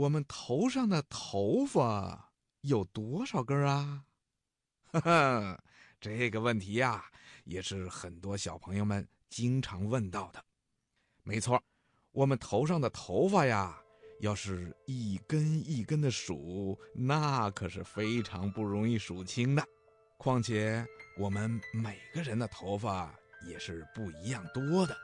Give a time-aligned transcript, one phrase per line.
[0.00, 4.02] 我们头上的头发有多少根啊？
[4.92, 5.62] 哈哈，
[6.00, 7.04] 这个问题呀，
[7.44, 10.42] 也是很多小朋友们经常问到的。
[11.22, 11.62] 没错，
[12.12, 13.78] 我们头上的头发呀，
[14.20, 19.62] 要是一根一根的数，那可是非常不容易数清的。
[20.16, 20.82] 况且，
[21.18, 23.14] 我们每个人的头发
[23.46, 24.96] 也是不一样多的。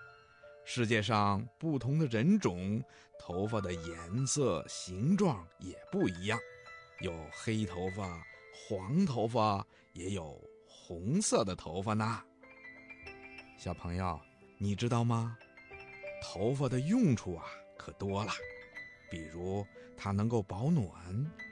[0.68, 2.82] 世界上不同的人种，
[3.20, 6.36] 头发的颜色、形状也不一样，
[7.02, 8.20] 有黑头发、
[8.52, 10.36] 黄头发，也有
[10.66, 12.20] 红色的头发呢。
[13.56, 14.20] 小朋友，
[14.58, 15.38] 你知道吗？
[16.20, 17.44] 头发的用处啊，
[17.78, 18.33] 可多了。
[19.08, 19.64] 比如，
[19.96, 20.92] 它能够保暖、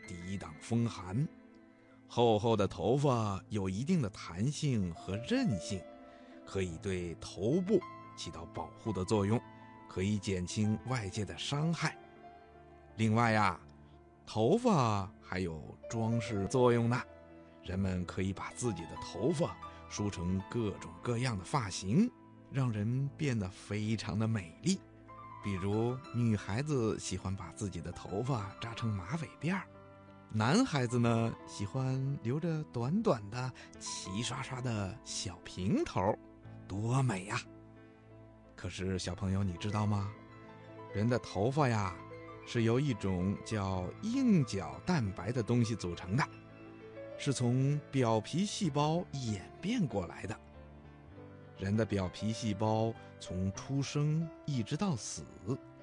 [0.08, 1.24] 抵挡风寒；
[2.08, 5.80] 厚厚的头发有一定的弹性和韧性，
[6.44, 7.80] 可以对头部。
[8.16, 9.40] 起到保护的作用，
[9.88, 11.96] 可以减轻外界的伤害。
[12.96, 13.58] 另外呀，
[14.26, 17.00] 头发还有装饰作用呢。
[17.62, 19.56] 人们可以把自己的头发
[19.88, 22.10] 梳成各种各样的发型，
[22.50, 24.78] 让人变得非常的美丽。
[25.42, 29.62] 比如，女孩子喜欢把自己的头发扎成马尾辫儿，
[30.30, 36.18] 男孩子呢喜欢留着短短的齐刷刷的小平头，
[36.68, 37.40] 多美呀！
[38.64, 40.10] 可是，小朋友，你知道吗？
[40.94, 41.94] 人的头发呀，
[42.46, 46.26] 是由一种叫硬角蛋白的东西组成的，
[47.18, 50.34] 是从表皮细胞演变过来的。
[51.58, 52.90] 人的表皮细胞
[53.20, 55.26] 从出生一直到死，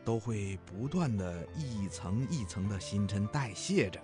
[0.03, 4.01] 都会不断的一层一层的新陈代谢着，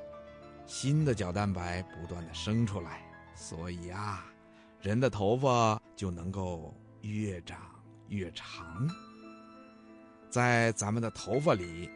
[0.67, 3.01] 新的角蛋白不断的生出来，
[3.33, 4.23] 所以啊，
[4.81, 7.57] 人的头发就能够越长。
[8.09, 8.87] 越长，
[10.29, 11.89] 在咱们的头发里，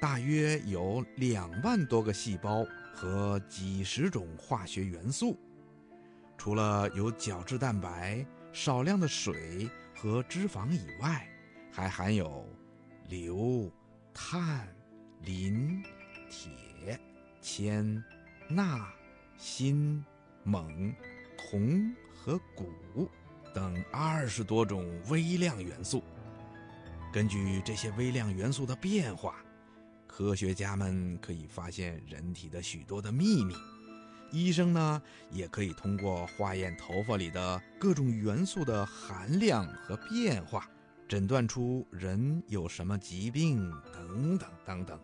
[0.00, 5.38] 大约有两万多个细胞和几十种化学元素。
[6.36, 11.28] 除了有角质蛋白、少量的水和脂肪以外，
[11.72, 12.48] 还含有
[13.08, 13.70] 硫、
[14.14, 14.68] 碳、
[15.22, 15.82] 磷、
[16.30, 16.98] 铁、
[17.40, 18.02] 铅、
[18.48, 18.88] 钠、
[19.36, 20.02] 锌、
[20.44, 20.94] 锰、
[21.36, 23.08] 铜和钴。
[23.54, 26.02] 等二十多种微量元素，
[27.12, 29.36] 根据这些微量元素的变化，
[30.06, 33.54] 科学家们可以发现人体的许多的秘密。
[34.30, 40.68] 医生呢，也可以通过化验头发里的各种元素的含量和变化，
[41.08, 45.00] 诊断出人有什么疾病等等等等。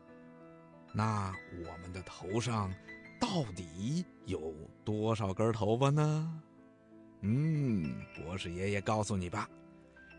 [0.93, 2.71] 那我们的头上
[3.19, 6.43] 到底有多少根头发呢？
[7.27, 9.49] 嗯，博士爷爷告诉你吧，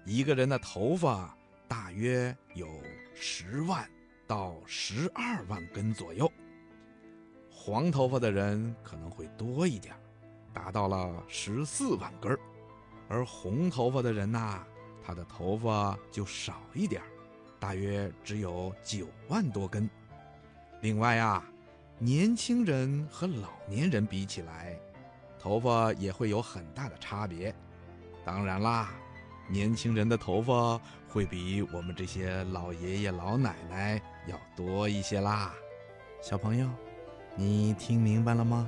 [0.06, 2.68] 一个人的头发大约有
[3.14, 3.88] 十万
[4.26, 6.32] 到十二万根左右。
[7.52, 9.94] 黄头发的人可能会多一点，
[10.52, 12.36] 达到了十四万根
[13.08, 14.66] 而红头发的人呐，
[15.06, 17.04] 他的头发就少一点，
[17.60, 19.88] 大约只有九万多根。
[20.82, 21.48] 另外啊，
[22.00, 24.76] 年轻人和老年人比起来。
[25.46, 27.54] 头发也会有很大的差别，
[28.26, 28.90] 当然啦，
[29.48, 35.54] 年轻人的头发会比我们这些老爷爷老奶奶要多一些啦。
[36.20, 36.68] 小朋友，
[37.36, 38.68] 你听明白了吗？